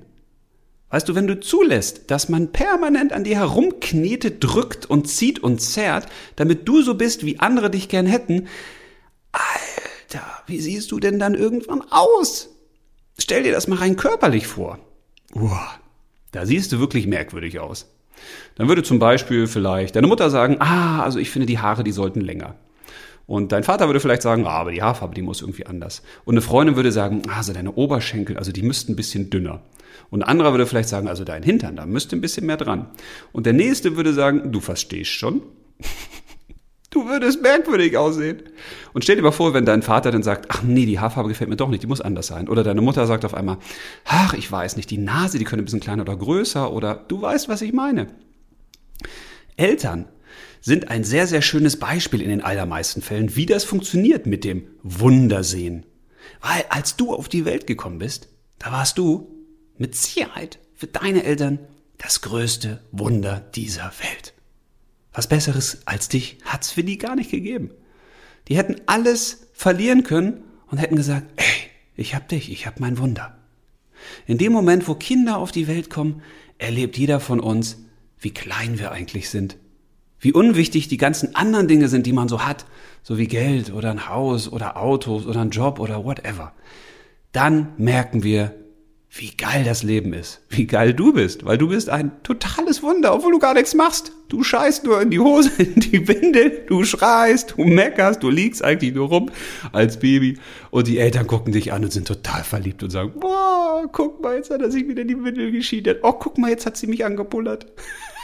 Weißt 0.90 1.10
du, 1.10 1.16
wenn 1.16 1.28
du 1.28 1.40
zulässt, 1.40 2.10
dass 2.12 2.30
man 2.30 2.52
permanent 2.52 3.12
an 3.12 3.24
dir 3.24 3.36
herumknetet, 3.36 4.44
drückt 4.44 4.86
und 4.86 5.10
zieht 5.10 5.40
und 5.40 5.60
zerrt, 5.60 6.08
damit 6.36 6.68
du 6.68 6.82
so 6.82 6.96
bist, 6.96 7.26
wie 7.26 7.40
andere 7.40 7.70
dich 7.70 7.90
gern 7.90 8.06
hätten, 8.06 8.48
Alter, 9.32 10.26
wie 10.48 10.62
siehst 10.62 10.92
du 10.92 11.00
denn 11.00 11.20
dann 11.20 11.36
irgendwann 11.36 11.82
aus? 11.90 12.50
Stell 13.18 13.44
dir 13.44 13.52
das 13.52 13.68
mal 13.68 13.80
rein 13.80 13.98
körperlich 13.98 14.48
vor. 14.48 14.80
Uah, 15.34 15.68
da 16.32 16.46
siehst 16.46 16.72
du 16.72 16.80
wirklich 16.80 17.08
merkwürdig 17.08 17.60
aus. 17.60 17.88
Dann 18.56 18.70
würde 18.70 18.84
zum 18.84 19.00
Beispiel 19.00 19.48
vielleicht 19.48 19.96
deine 19.96 20.08
Mutter 20.08 20.30
sagen, 20.30 20.58
ah, 20.60 21.04
also 21.04 21.20
ich 21.20 21.30
finde 21.30 21.48
die 21.48 21.60
Haare, 21.60 21.84
die 21.84 21.92
sollten 21.92 22.22
länger. 22.22 22.56
Und 23.28 23.52
dein 23.52 23.64
Vater 23.64 23.88
würde 23.88 24.00
vielleicht 24.00 24.22
sagen, 24.22 24.46
ah, 24.46 24.52
aber 24.52 24.72
die 24.72 24.84
Haarfarbe, 24.84 25.16
die 25.16 25.22
muss 25.22 25.42
irgendwie 25.42 25.66
anders. 25.66 26.04
Und 26.26 26.36
eine 26.36 26.42
Freundin 26.42 26.76
würde 26.76 26.92
sagen, 26.92 27.24
also 27.30 27.54
deine 27.54 27.74
Oberschenkel, 27.74 28.38
also 28.38 28.52
die 28.52 28.62
müssten 28.62 28.94
ein 28.94 28.96
bisschen 28.96 29.30
dünner. 29.30 29.62
Und 30.10 30.22
ein 30.22 30.30
anderer 30.30 30.52
würde 30.52 30.66
vielleicht 30.66 30.90
sagen, 30.90 31.08
also 31.08 31.24
dein 31.24 31.44
Hintern, 31.44 31.76
da 31.76 31.86
müsste 31.86 32.16
ein 32.16 32.22
bisschen 32.22 32.46
mehr 32.46 32.58
dran. 32.58 32.88
Und 33.32 33.46
der 33.46 33.54
nächste 33.54 33.96
würde 33.96 34.14
sagen, 34.14 34.52
du 34.52 34.60
verstehst 34.60 35.12
schon. 35.12 35.42
Du 36.92 37.10
würdest 37.10 37.42
merkwürdig 37.42 37.98
aussehen. 37.98 38.42
Und 38.94 39.04
stell 39.04 39.18
dir 39.18 39.22
mal 39.22 39.32
vor, 39.32 39.54
wenn 39.54 39.66
dein 39.66 39.82
Vater 39.82 40.12
dann 40.12 40.24
sagt, 40.24 40.46
ach 40.48 40.64
nee, 40.64 40.86
die 40.86 40.98
Haarfarbe 40.98 41.28
gefällt 41.28 41.50
mir 41.50 41.58
doch 41.58 41.68
nicht, 41.68 41.84
die 41.84 41.88
muss 41.88 42.00
anders 42.00 42.28
sein. 42.28 42.48
Oder 42.48 42.64
deine 42.64 42.80
Mutter 42.80 43.06
sagt 43.06 43.26
auf 43.26 43.34
einmal, 43.34 43.58
ach, 44.06 44.34
ich 44.34 44.50
weiß 44.50 44.78
nicht, 44.78 44.90
die 44.92 44.98
Nase, 44.98 45.38
die 45.38 45.44
könnte 45.44 45.64
ein 45.64 45.66
bisschen 45.66 45.82
kleiner 45.82 46.04
oder 46.04 46.16
größer. 46.16 46.72
Oder 46.72 47.04
du 47.10 47.22
weißt, 47.22 47.50
was 47.50 47.62
ich 47.62 47.74
meine. 47.74 48.08
Eltern 49.58 50.06
sind 50.66 50.90
ein 50.90 51.04
sehr, 51.04 51.28
sehr 51.28 51.44
schönes 51.44 51.78
Beispiel 51.78 52.24
in 52.24 52.30
den 52.30 52.42
allermeisten 52.42 53.04
Fällen, 53.04 53.36
wie 53.36 53.46
das 53.46 53.64
funktioniert 53.64 54.26
mit 54.26 54.44
dem 54.44 54.66
Wundersehen. 54.82 55.86
Weil 56.42 56.66
als 56.70 56.98
du 56.98 57.14
auf 57.14 57.30
die 57.30 57.46
Welt 57.46 57.68
gekommen 57.68 58.00
bist, 58.00 58.30
da 58.58 58.72
warst 58.72 58.98
du 58.98 59.30
mit 59.78 59.94
Sicherheit 59.96 60.58
für 60.74 60.88
deine 60.88 61.24
Eltern 61.24 61.60
das 62.00 62.22
größte 62.22 62.82
Wunder 62.92 63.42
dieser 63.54 63.94
Welt. 64.02 64.34
Was 65.14 65.30
Besseres 65.30 65.86
als 65.86 66.10
dich 66.10 66.40
hat's 66.44 66.72
für 66.72 66.84
die 66.84 66.98
gar 66.98 67.16
nicht 67.16 67.30
gegeben. 67.30 67.70
Die 68.48 68.58
hätten 68.58 68.82
alles 68.88 69.46
verlieren 69.54 70.02
können 70.02 70.42
und 70.72 70.80
hätten 70.80 70.96
gesagt, 70.96 71.28
ey, 71.36 71.70
ich 71.96 72.16
hab 72.16 72.28
dich, 72.28 72.52
ich 72.52 72.66
hab 72.66 72.80
mein 72.80 72.98
Wunder. 72.98 73.38
In 74.26 74.40
dem 74.40 74.52
Moment, 74.52 74.88
wo 74.88 74.96
Kinder 74.96 75.38
auf 75.38 75.52
die 75.52 75.68
Welt 75.68 75.92
kommen, 75.92 76.24
erlebt 76.58 76.98
jeder 76.98 77.20
von 77.20 77.40
uns, 77.40 77.78
wie 78.18 78.32
klein 78.32 78.80
wir 78.80 78.92
eigentlich 78.92 79.30
sind. 79.30 79.58
Wie 80.26 80.34
unwichtig 80.34 80.88
die 80.88 80.98
ganzen 80.98 81.36
anderen 81.36 81.68
Dinge 81.68 81.88
sind, 81.88 82.08
die 82.08 82.12
man 82.12 82.28
so 82.28 82.44
hat, 82.44 82.66
so 83.04 83.20
wie 83.20 83.28
Geld 83.28 83.72
oder 83.72 83.92
ein 83.92 84.10
Haus 84.10 84.52
oder 84.52 84.76
Autos 84.76 85.28
oder 85.28 85.42
ein 85.42 85.52
Job 85.52 85.80
oder 85.80 86.04
whatever. 86.04 86.52
Dann 87.32 87.74
merken 87.78 88.24
wir, 88.24 88.56
wie 89.12 89.38
geil 89.38 89.64
das 89.64 89.84
Leben 89.84 90.14
ist, 90.14 90.42
wie 90.50 90.66
geil 90.66 90.96
du 90.96 91.14
bist, 91.14 91.46
weil 91.46 91.60
du 91.60 91.68
bist 91.68 91.90
ein 91.90 92.24
totales 92.24 92.82
Wunder, 92.82 93.14
obwohl 93.14 93.34
du 93.34 93.38
gar 93.38 93.54
nichts 93.54 93.76
machst. 93.76 94.14
Du 94.28 94.42
scheißt 94.42 94.86
nur 94.86 95.00
in 95.00 95.12
die 95.12 95.20
Hose, 95.20 95.52
in 95.62 95.76
die 95.76 96.08
Windel, 96.08 96.64
du 96.66 96.84
schreist, 96.86 97.54
du 97.56 97.64
meckerst, 97.64 98.24
du 98.24 98.32
liegst 98.32 98.64
eigentlich 98.64 98.96
nur 98.96 99.10
rum 99.10 99.30
als 99.74 100.00
Baby 100.00 100.40
und 100.72 100.88
die 100.88 100.98
Eltern 100.98 101.28
gucken 101.28 101.54
dich 101.54 101.72
an 101.72 101.84
und 101.84 101.94
sind 101.94 102.08
total 102.08 102.44
verliebt 102.44 102.82
und 102.82 102.90
sagen, 102.90 103.14
boah, 103.20 103.88
guck 103.92 104.24
mal, 104.24 104.38
jetzt 104.38 104.50
hat 104.50 104.64
er 104.64 104.72
sich 104.72 104.88
wieder 104.88 105.04
in 105.04 105.08
die 105.08 105.24
Windel 105.24 105.52
geschieden. 105.52 105.98
Oh, 106.02 106.14
guck 106.14 106.40
mal, 106.40 106.50
jetzt 106.50 106.66
hat 106.66 106.78
sie 106.78 106.88
mich 106.88 107.06
angepullert. 107.06 107.68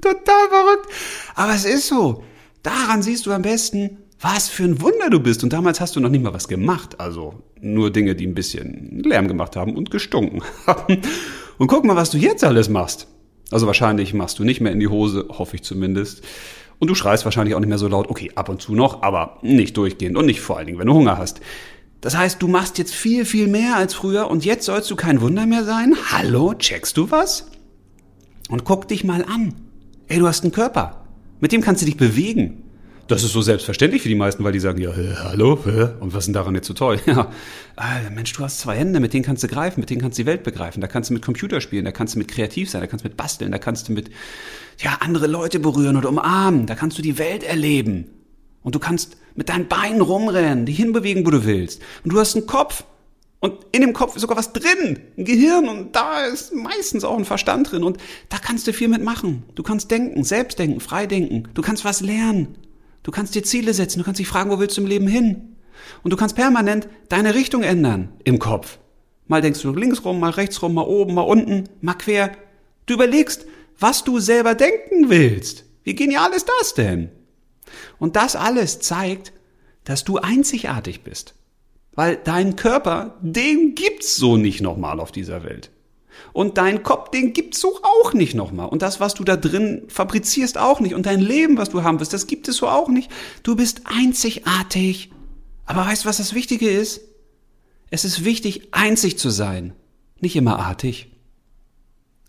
total 0.00 0.48
verrückt. 0.48 0.88
Aber 1.34 1.54
es 1.54 1.64
ist 1.64 1.88
so. 1.88 2.22
Daran 2.62 3.02
siehst 3.02 3.26
du 3.26 3.32
am 3.32 3.42
besten, 3.42 3.98
was 4.20 4.48
für 4.48 4.64
ein 4.64 4.80
Wunder 4.80 5.10
du 5.10 5.20
bist. 5.20 5.42
Und 5.44 5.52
damals 5.52 5.80
hast 5.80 5.96
du 5.96 6.00
noch 6.00 6.10
nicht 6.10 6.22
mal 6.22 6.34
was 6.34 6.48
gemacht. 6.48 7.00
Also 7.00 7.42
nur 7.60 7.90
Dinge, 7.90 8.14
die 8.14 8.26
ein 8.26 8.34
bisschen 8.34 9.02
Lärm 9.04 9.28
gemacht 9.28 9.56
haben 9.56 9.76
und 9.76 9.90
gestunken 9.90 10.42
haben. 10.66 11.02
Und 11.58 11.66
guck 11.66 11.84
mal, 11.84 11.96
was 11.96 12.10
du 12.10 12.18
jetzt 12.18 12.44
alles 12.44 12.68
machst. 12.68 13.08
Also 13.50 13.66
wahrscheinlich 13.66 14.14
machst 14.14 14.38
du 14.38 14.44
nicht 14.44 14.60
mehr 14.60 14.72
in 14.72 14.80
die 14.80 14.88
Hose, 14.88 15.26
hoffe 15.30 15.56
ich 15.56 15.62
zumindest. 15.62 16.22
Und 16.78 16.88
du 16.88 16.94
schreist 16.94 17.24
wahrscheinlich 17.24 17.54
auch 17.54 17.60
nicht 17.60 17.68
mehr 17.68 17.78
so 17.78 17.88
laut. 17.88 18.08
Okay, 18.08 18.30
ab 18.34 18.48
und 18.48 18.62
zu 18.62 18.74
noch, 18.74 19.02
aber 19.02 19.38
nicht 19.42 19.76
durchgehend 19.76 20.16
und 20.16 20.26
nicht 20.26 20.40
vor 20.40 20.58
allen 20.58 20.66
Dingen, 20.66 20.78
wenn 20.78 20.86
du 20.86 20.94
Hunger 20.94 21.18
hast. 21.18 21.40
Das 22.00 22.16
heißt, 22.16 22.40
du 22.40 22.46
machst 22.46 22.78
jetzt 22.78 22.94
viel, 22.94 23.24
viel 23.24 23.48
mehr 23.48 23.76
als 23.76 23.94
früher 23.94 24.30
und 24.30 24.44
jetzt 24.44 24.66
sollst 24.66 24.90
du 24.90 24.96
kein 24.96 25.20
Wunder 25.20 25.46
mehr 25.46 25.64
sein? 25.64 25.96
Hallo, 26.12 26.54
checkst 26.54 26.96
du 26.96 27.10
was? 27.10 27.50
Und 28.48 28.64
guck 28.64 28.86
dich 28.86 29.02
mal 29.02 29.24
an. 29.24 29.54
Ey, 30.08 30.18
du 30.18 30.26
hast 30.26 30.42
einen 30.42 30.52
Körper. 30.52 31.04
Mit 31.40 31.52
dem 31.52 31.60
kannst 31.60 31.82
du 31.82 31.86
dich 31.86 31.98
bewegen. 31.98 32.62
Das 33.08 33.24
ist 33.24 33.32
so 33.32 33.42
selbstverständlich 33.42 34.02
für 34.02 34.08
die 34.08 34.14
meisten, 34.14 34.42
weil 34.42 34.52
die 34.52 34.60
sagen, 34.60 34.80
ja, 34.80 34.90
hä, 34.90 35.14
hallo, 35.22 35.58
hä? 35.64 35.88
und 36.00 36.12
was 36.12 36.20
ist 36.20 36.26
denn 36.26 36.34
daran 36.34 36.54
jetzt 36.54 36.66
so 36.66 36.74
toll? 36.74 36.98
Ja, 37.06 37.30
Mensch, 38.14 38.32
du 38.32 38.42
hast 38.42 38.60
zwei 38.60 38.76
Hände, 38.76 39.00
mit 39.00 39.14
denen 39.14 39.24
kannst 39.24 39.42
du 39.42 39.48
greifen, 39.48 39.80
mit 39.80 39.88
denen 39.88 40.00
kannst 40.00 40.18
du 40.18 40.22
die 40.22 40.26
Welt 40.26 40.42
begreifen, 40.42 40.80
da 40.80 40.88
kannst 40.88 41.08
du 41.08 41.14
mit 41.14 41.22
Computer 41.22 41.60
spielen, 41.60 41.84
da 41.84 41.92
kannst 41.92 42.14
du 42.14 42.18
mit 42.18 42.28
kreativ 42.28 42.68
sein, 42.68 42.80
da 42.80 42.86
kannst 42.86 43.04
du 43.04 43.08
mit 43.08 43.16
basteln, 43.16 43.52
da 43.52 43.58
kannst 43.58 43.88
du 43.88 43.92
mit, 43.92 44.10
ja, 44.78 44.98
andere 45.00 45.26
Leute 45.26 45.58
berühren 45.58 45.96
oder 45.96 46.08
umarmen, 46.08 46.66
da 46.66 46.74
kannst 46.74 46.98
du 46.98 47.02
die 47.02 47.18
Welt 47.18 47.42
erleben. 47.42 48.06
Und 48.62 48.74
du 48.74 48.78
kannst 48.78 49.16
mit 49.36 49.48
deinen 49.48 49.68
Beinen 49.68 50.00
rumrennen, 50.00 50.66
dich 50.66 50.76
hinbewegen, 50.76 51.24
wo 51.24 51.30
du 51.30 51.44
willst. 51.46 51.80
Und 52.04 52.12
du 52.12 52.18
hast 52.18 52.36
einen 52.36 52.46
Kopf. 52.46 52.84
Und 53.40 53.54
in 53.70 53.82
dem 53.82 53.92
Kopf 53.92 54.16
ist 54.16 54.22
sogar 54.22 54.36
was 54.36 54.52
drin, 54.52 54.98
ein 55.16 55.24
Gehirn 55.24 55.68
und 55.68 55.94
da 55.94 56.24
ist 56.24 56.52
meistens 56.52 57.04
auch 57.04 57.16
ein 57.16 57.24
Verstand 57.24 57.70
drin 57.70 57.84
und 57.84 57.98
da 58.28 58.38
kannst 58.38 58.66
du 58.66 58.72
viel 58.72 58.88
mitmachen. 58.88 59.44
Du 59.54 59.62
kannst 59.62 59.90
denken, 59.92 60.24
selbst 60.24 60.58
denken, 60.58 60.80
frei 60.80 61.06
denken. 61.06 61.48
Du 61.54 61.62
kannst 61.62 61.84
was 61.84 62.00
lernen. 62.00 62.56
Du 63.04 63.12
kannst 63.12 63.36
dir 63.36 63.44
Ziele 63.44 63.74
setzen, 63.74 64.00
du 64.00 64.04
kannst 64.04 64.18
dich 64.18 64.26
fragen, 64.26 64.50
wo 64.50 64.58
willst 64.58 64.76
du 64.76 64.80
im 64.80 64.88
Leben 64.88 65.06
hin? 65.06 65.56
Und 66.02 66.12
du 66.12 66.16
kannst 66.16 66.34
permanent 66.34 66.88
deine 67.08 67.34
Richtung 67.34 67.62
ändern 67.62 68.08
im 68.24 68.40
Kopf. 68.40 68.78
Mal 69.28 69.40
denkst 69.40 69.62
du 69.62 69.72
links 69.72 70.04
rum, 70.04 70.18
mal 70.18 70.30
rechts 70.30 70.60
rum, 70.60 70.74
mal 70.74 70.82
oben, 70.82 71.14
mal 71.14 71.22
unten, 71.22 71.68
mal 71.80 71.94
quer. 71.94 72.32
Du 72.86 72.94
überlegst, 72.94 73.46
was 73.78 74.02
du 74.02 74.18
selber 74.18 74.54
denken 74.54 75.10
willst. 75.10 75.64
Wie 75.84 75.94
genial 75.94 76.32
ist 76.32 76.48
das 76.60 76.74
denn? 76.74 77.10
Und 77.98 78.16
das 78.16 78.34
alles 78.34 78.80
zeigt, 78.80 79.32
dass 79.84 80.04
du 80.04 80.18
einzigartig 80.18 81.04
bist. 81.04 81.34
Weil 81.98 82.14
dein 82.14 82.54
Körper, 82.54 83.16
den 83.22 83.74
gibt's 83.74 84.14
so 84.14 84.36
nicht 84.36 84.60
nochmal 84.60 85.00
auf 85.00 85.10
dieser 85.10 85.42
Welt. 85.42 85.72
Und 86.32 86.56
dein 86.56 86.84
Kopf, 86.84 87.10
den 87.10 87.32
gibt's 87.32 87.58
so 87.58 87.80
auch 87.82 88.12
nicht 88.12 88.34
nochmal. 88.34 88.68
Und 88.68 88.82
das, 88.82 89.00
was 89.00 89.14
du 89.14 89.24
da 89.24 89.36
drin 89.36 89.82
fabrizierst, 89.88 90.58
auch 90.58 90.78
nicht. 90.78 90.94
Und 90.94 91.06
dein 91.06 91.18
Leben, 91.18 91.58
was 91.58 91.70
du 91.70 91.82
haben 91.82 91.98
wirst, 91.98 92.12
das 92.12 92.28
gibt 92.28 92.46
es 92.46 92.58
so 92.58 92.68
auch 92.68 92.88
nicht. 92.88 93.10
Du 93.42 93.56
bist 93.56 93.80
einzigartig. 93.84 95.10
Aber 95.66 95.86
weißt 95.86 96.04
du, 96.04 96.08
was 96.08 96.18
das 96.18 96.34
Wichtige 96.34 96.70
ist? 96.70 97.00
Es 97.90 98.04
ist 98.04 98.24
wichtig, 98.24 98.68
einzig 98.70 99.18
zu 99.18 99.28
sein, 99.28 99.72
nicht 100.20 100.36
immer 100.36 100.60
artig. 100.60 101.10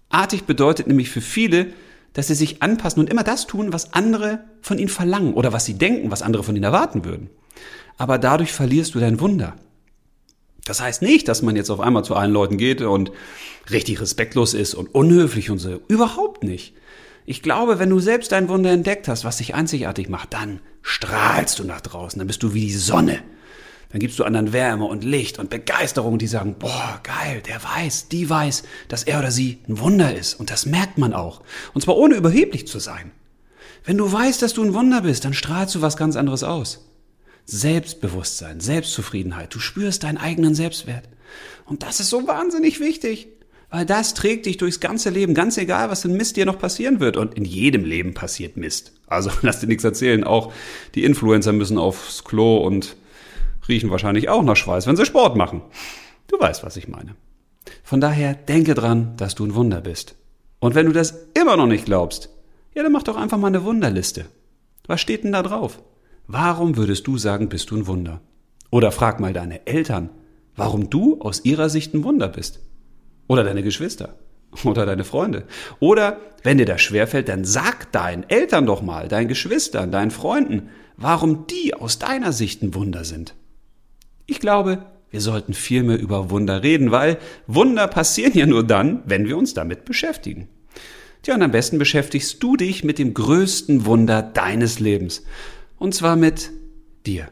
Artig 0.10 0.46
bedeutet 0.46 0.88
nämlich 0.88 1.12
für 1.12 1.22
viele, 1.22 1.74
dass 2.14 2.26
sie 2.26 2.34
sich 2.34 2.64
anpassen 2.64 3.02
und 3.02 3.10
immer 3.12 3.24
das 3.24 3.46
tun, 3.46 3.72
was 3.72 3.94
andere 3.94 4.46
von 4.62 4.80
ihnen 4.80 4.90
verlangen 4.90 5.36
oder 5.36 5.54
was 5.54 5.66
sie 5.66 5.76
denken, 5.76 6.10
was 6.10 6.24
andere 6.24 6.42
von 6.42 6.56
ihnen 6.56 6.64
erwarten 6.66 7.06
würden. 7.06 7.30
Aber 7.98 8.18
dadurch 8.18 8.54
verlierst 8.54 8.96
du 8.96 9.00
dein 9.00 9.20
Wunder. 9.20 9.56
Das 10.66 10.82
heißt 10.82 11.02
nicht, 11.02 11.28
dass 11.28 11.42
man 11.42 11.56
jetzt 11.56 11.70
auf 11.70 11.80
einmal 11.80 12.04
zu 12.04 12.16
allen 12.16 12.32
Leuten 12.32 12.58
geht 12.58 12.82
und 12.82 13.12
richtig 13.72 14.02
respektlos 14.02 14.54
ist 14.54 14.76
und 14.76 14.94
unhöflich 14.94 15.50
und 15.50 15.58
so. 15.60 15.82
Überhaupt 15.88 16.44
nicht. 16.44 16.76
Ich 17.26 17.42
glaube, 17.42 17.80
wenn 17.80 17.90
du 17.90 18.00
selbst 18.00 18.32
dein 18.32 18.50
Wunder 18.50 18.72
entdeckt 18.72 19.08
hast, 19.08 19.24
was 19.24 19.38
dich 19.38 19.56
einzigartig 19.56 20.10
macht, 20.10 20.34
dann 20.34 20.62
strahlst 20.82 21.60
du 21.60 21.64
nach 21.64 21.82
draußen, 21.82 22.20
dann 22.20 22.28
bist 22.28 22.44
du 22.44 22.54
wie 22.54 22.68
die 22.68 22.74
Sonne. 22.74 23.20
Dann 23.92 24.00
gibst 24.00 24.20
du 24.20 24.24
anderen 24.24 24.54
Wärme 24.54 24.86
und 24.86 25.04
Licht 25.04 25.40
und 25.40 25.50
Begeisterung, 25.50 26.20
die 26.20 26.28
sagen, 26.28 26.56
boah, 26.60 27.02
geil, 27.04 27.42
der 27.48 27.64
weiß, 27.64 28.08
die 28.10 28.30
weiß, 28.30 28.64
dass 28.88 29.04
er 29.04 29.20
oder 29.20 29.32
sie 29.32 29.60
ein 29.68 29.80
Wunder 29.80 30.16
ist. 30.16 30.40
Und 30.40 30.52
das 30.52 30.68
merkt 30.68 31.00
man 31.00 31.14
auch. 31.14 31.42
Und 31.74 31.82
zwar 31.82 31.98
ohne 31.98 32.16
überheblich 32.16 32.68
zu 32.68 32.78
sein. 32.78 33.12
Wenn 33.84 33.98
du 33.98 34.12
weißt, 34.12 34.42
dass 34.42 34.54
du 34.54 34.64
ein 34.64 34.76
Wunder 34.76 35.02
bist, 35.02 35.26
dann 35.26 35.34
strahlst 35.34 35.74
du 35.74 35.82
was 35.82 35.98
ganz 35.98 36.16
anderes 36.16 36.44
aus. 36.44 36.89
Selbstbewusstsein, 37.50 38.60
Selbstzufriedenheit. 38.60 39.54
Du 39.54 39.60
spürst 39.60 40.04
deinen 40.04 40.18
eigenen 40.18 40.54
Selbstwert. 40.54 41.10
Und 41.66 41.84
das 41.84 42.00
ist 42.00 42.10
so 42.10 42.28
wahnsinnig 42.28 42.80
wichtig, 42.80 43.28
weil 43.70 43.86
das 43.86 44.14
trägt 44.14 44.46
dich 44.46 44.58
durchs 44.58 44.80
ganze 44.80 45.10
Leben, 45.10 45.34
ganz 45.34 45.58
egal, 45.58 45.90
was 45.90 46.06
in 46.06 46.14
Mist 46.14 46.38
dir 46.38 46.46
noch 46.46 46.60
passieren 46.60 47.00
wird. 47.00 47.18
Und 47.18 47.36
in 47.36 47.46
jedem 47.46 47.86
Leben 47.86 48.14
passiert 48.14 48.58
Mist. 48.58 48.94
Also 49.08 49.32
lass 49.42 49.60
dir 49.60 49.68
nichts 49.68 49.84
erzählen. 49.84 50.24
Auch 50.24 50.54
die 50.96 51.04
Influencer 51.04 51.52
müssen 51.52 51.78
aufs 51.78 52.24
Klo 52.24 52.58
und 52.58 52.96
riechen 53.68 53.92
wahrscheinlich 53.92 54.30
auch 54.30 54.44
nach 54.44 54.56
Schweiß, 54.56 54.88
wenn 54.88 54.96
sie 54.96 55.06
Sport 55.06 55.36
machen. 55.36 55.62
Du 56.28 56.40
weißt, 56.40 56.64
was 56.64 56.78
ich 56.78 56.88
meine. 56.88 57.16
Von 57.84 58.02
daher 58.02 58.34
denke 58.34 58.74
dran, 58.74 59.16
dass 59.18 59.36
du 59.36 59.46
ein 59.46 59.56
Wunder 59.56 59.82
bist. 59.82 60.16
Und 60.60 60.76
wenn 60.76 60.88
du 60.88 60.92
das 60.92 61.28
immer 61.34 61.58
noch 61.58 61.68
nicht 61.68 61.86
glaubst, 61.86 62.30
ja, 62.76 62.84
dann 62.84 62.92
mach 62.92 63.04
doch 63.04 63.16
einfach 63.16 63.38
mal 63.38 63.48
eine 63.48 63.64
Wunderliste. 63.64 64.26
Was 64.88 65.02
steht 65.02 65.24
denn 65.24 65.32
da 65.32 65.44
drauf? 65.44 65.80
Warum 66.32 66.78
würdest 66.78 67.08
du 67.08 67.18
sagen, 67.18 67.50
bist 67.50 67.72
du 67.72 67.76
ein 67.76 67.88
Wunder? 67.88 68.22
Oder 68.70 68.92
frag 68.92 69.20
mal 69.20 69.34
deine 69.34 69.66
Eltern, 69.66 70.12
warum 70.56 70.92
du 70.92 71.20
aus 71.22 71.44
ihrer 71.44 71.70
Sicht 71.70 71.96
ein 71.96 72.04
Wunder 72.04 72.28
bist. 72.28 72.60
Oder 73.28 73.44
deine 73.44 73.64
Geschwister. 73.64 74.14
Oder 74.64 74.86
deine 74.86 75.06
Freunde. 75.06 75.46
Oder 75.80 76.20
wenn 76.44 76.60
dir 76.60 76.68
das 76.68 76.82
schwerfällt, 76.82 77.30
dann 77.30 77.46
sag 77.46 77.92
deinen 77.94 78.30
Eltern 78.30 78.68
doch 78.68 78.84
mal, 78.84 79.08
deinen 79.08 79.28
Geschwistern, 79.28 79.92
deinen 79.92 80.12
Freunden, 80.12 80.70
warum 80.98 81.48
die 81.48 81.74
aus 81.74 81.98
deiner 81.98 82.32
Sicht 82.32 82.62
ein 82.62 82.76
Wunder 82.76 83.06
sind. 83.06 83.34
Ich 84.28 84.40
glaube, 84.40 84.86
wir 85.10 85.22
sollten 85.22 85.56
viel 85.56 85.82
mehr 85.82 86.00
über 86.00 86.30
Wunder 86.30 86.62
reden, 86.62 86.92
weil 86.92 87.18
Wunder 87.48 87.88
passieren 87.88 88.34
ja 88.36 88.46
nur 88.46 88.64
dann, 88.64 89.02
wenn 89.08 89.28
wir 89.28 89.36
uns 89.36 89.56
damit 89.56 89.84
beschäftigen. 89.84 90.48
Tja, 91.24 91.34
und 91.34 91.42
am 91.42 91.50
besten 91.52 91.80
beschäftigst 91.80 92.42
du 92.44 92.56
dich 92.56 92.84
mit 92.84 93.00
dem 93.00 93.16
größten 93.16 93.88
Wunder 93.88 94.22
deines 94.22 94.80
Lebens. 94.80 95.24
Und 95.80 95.96
zwar 95.96 96.16
mit 96.16 96.52
dir. 97.06 97.30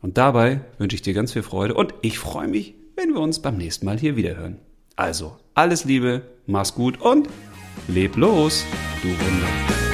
Und 0.00 0.16
dabei 0.16 0.60
wünsche 0.78 0.94
ich 0.94 1.02
dir 1.02 1.12
ganz 1.12 1.32
viel 1.32 1.42
Freude 1.42 1.74
und 1.74 1.92
ich 2.02 2.18
freue 2.18 2.48
mich, 2.48 2.74
wenn 2.96 3.12
wir 3.12 3.20
uns 3.20 3.42
beim 3.42 3.56
nächsten 3.56 3.84
Mal 3.84 3.98
hier 3.98 4.16
wieder 4.16 4.36
hören. 4.36 4.58
Also, 4.96 5.36
alles 5.54 5.84
Liebe, 5.84 6.22
mach's 6.46 6.74
gut 6.74 7.00
und 7.00 7.28
leb 7.88 8.16
los, 8.16 8.64
du 9.02 9.08
Wunder. 9.08 9.89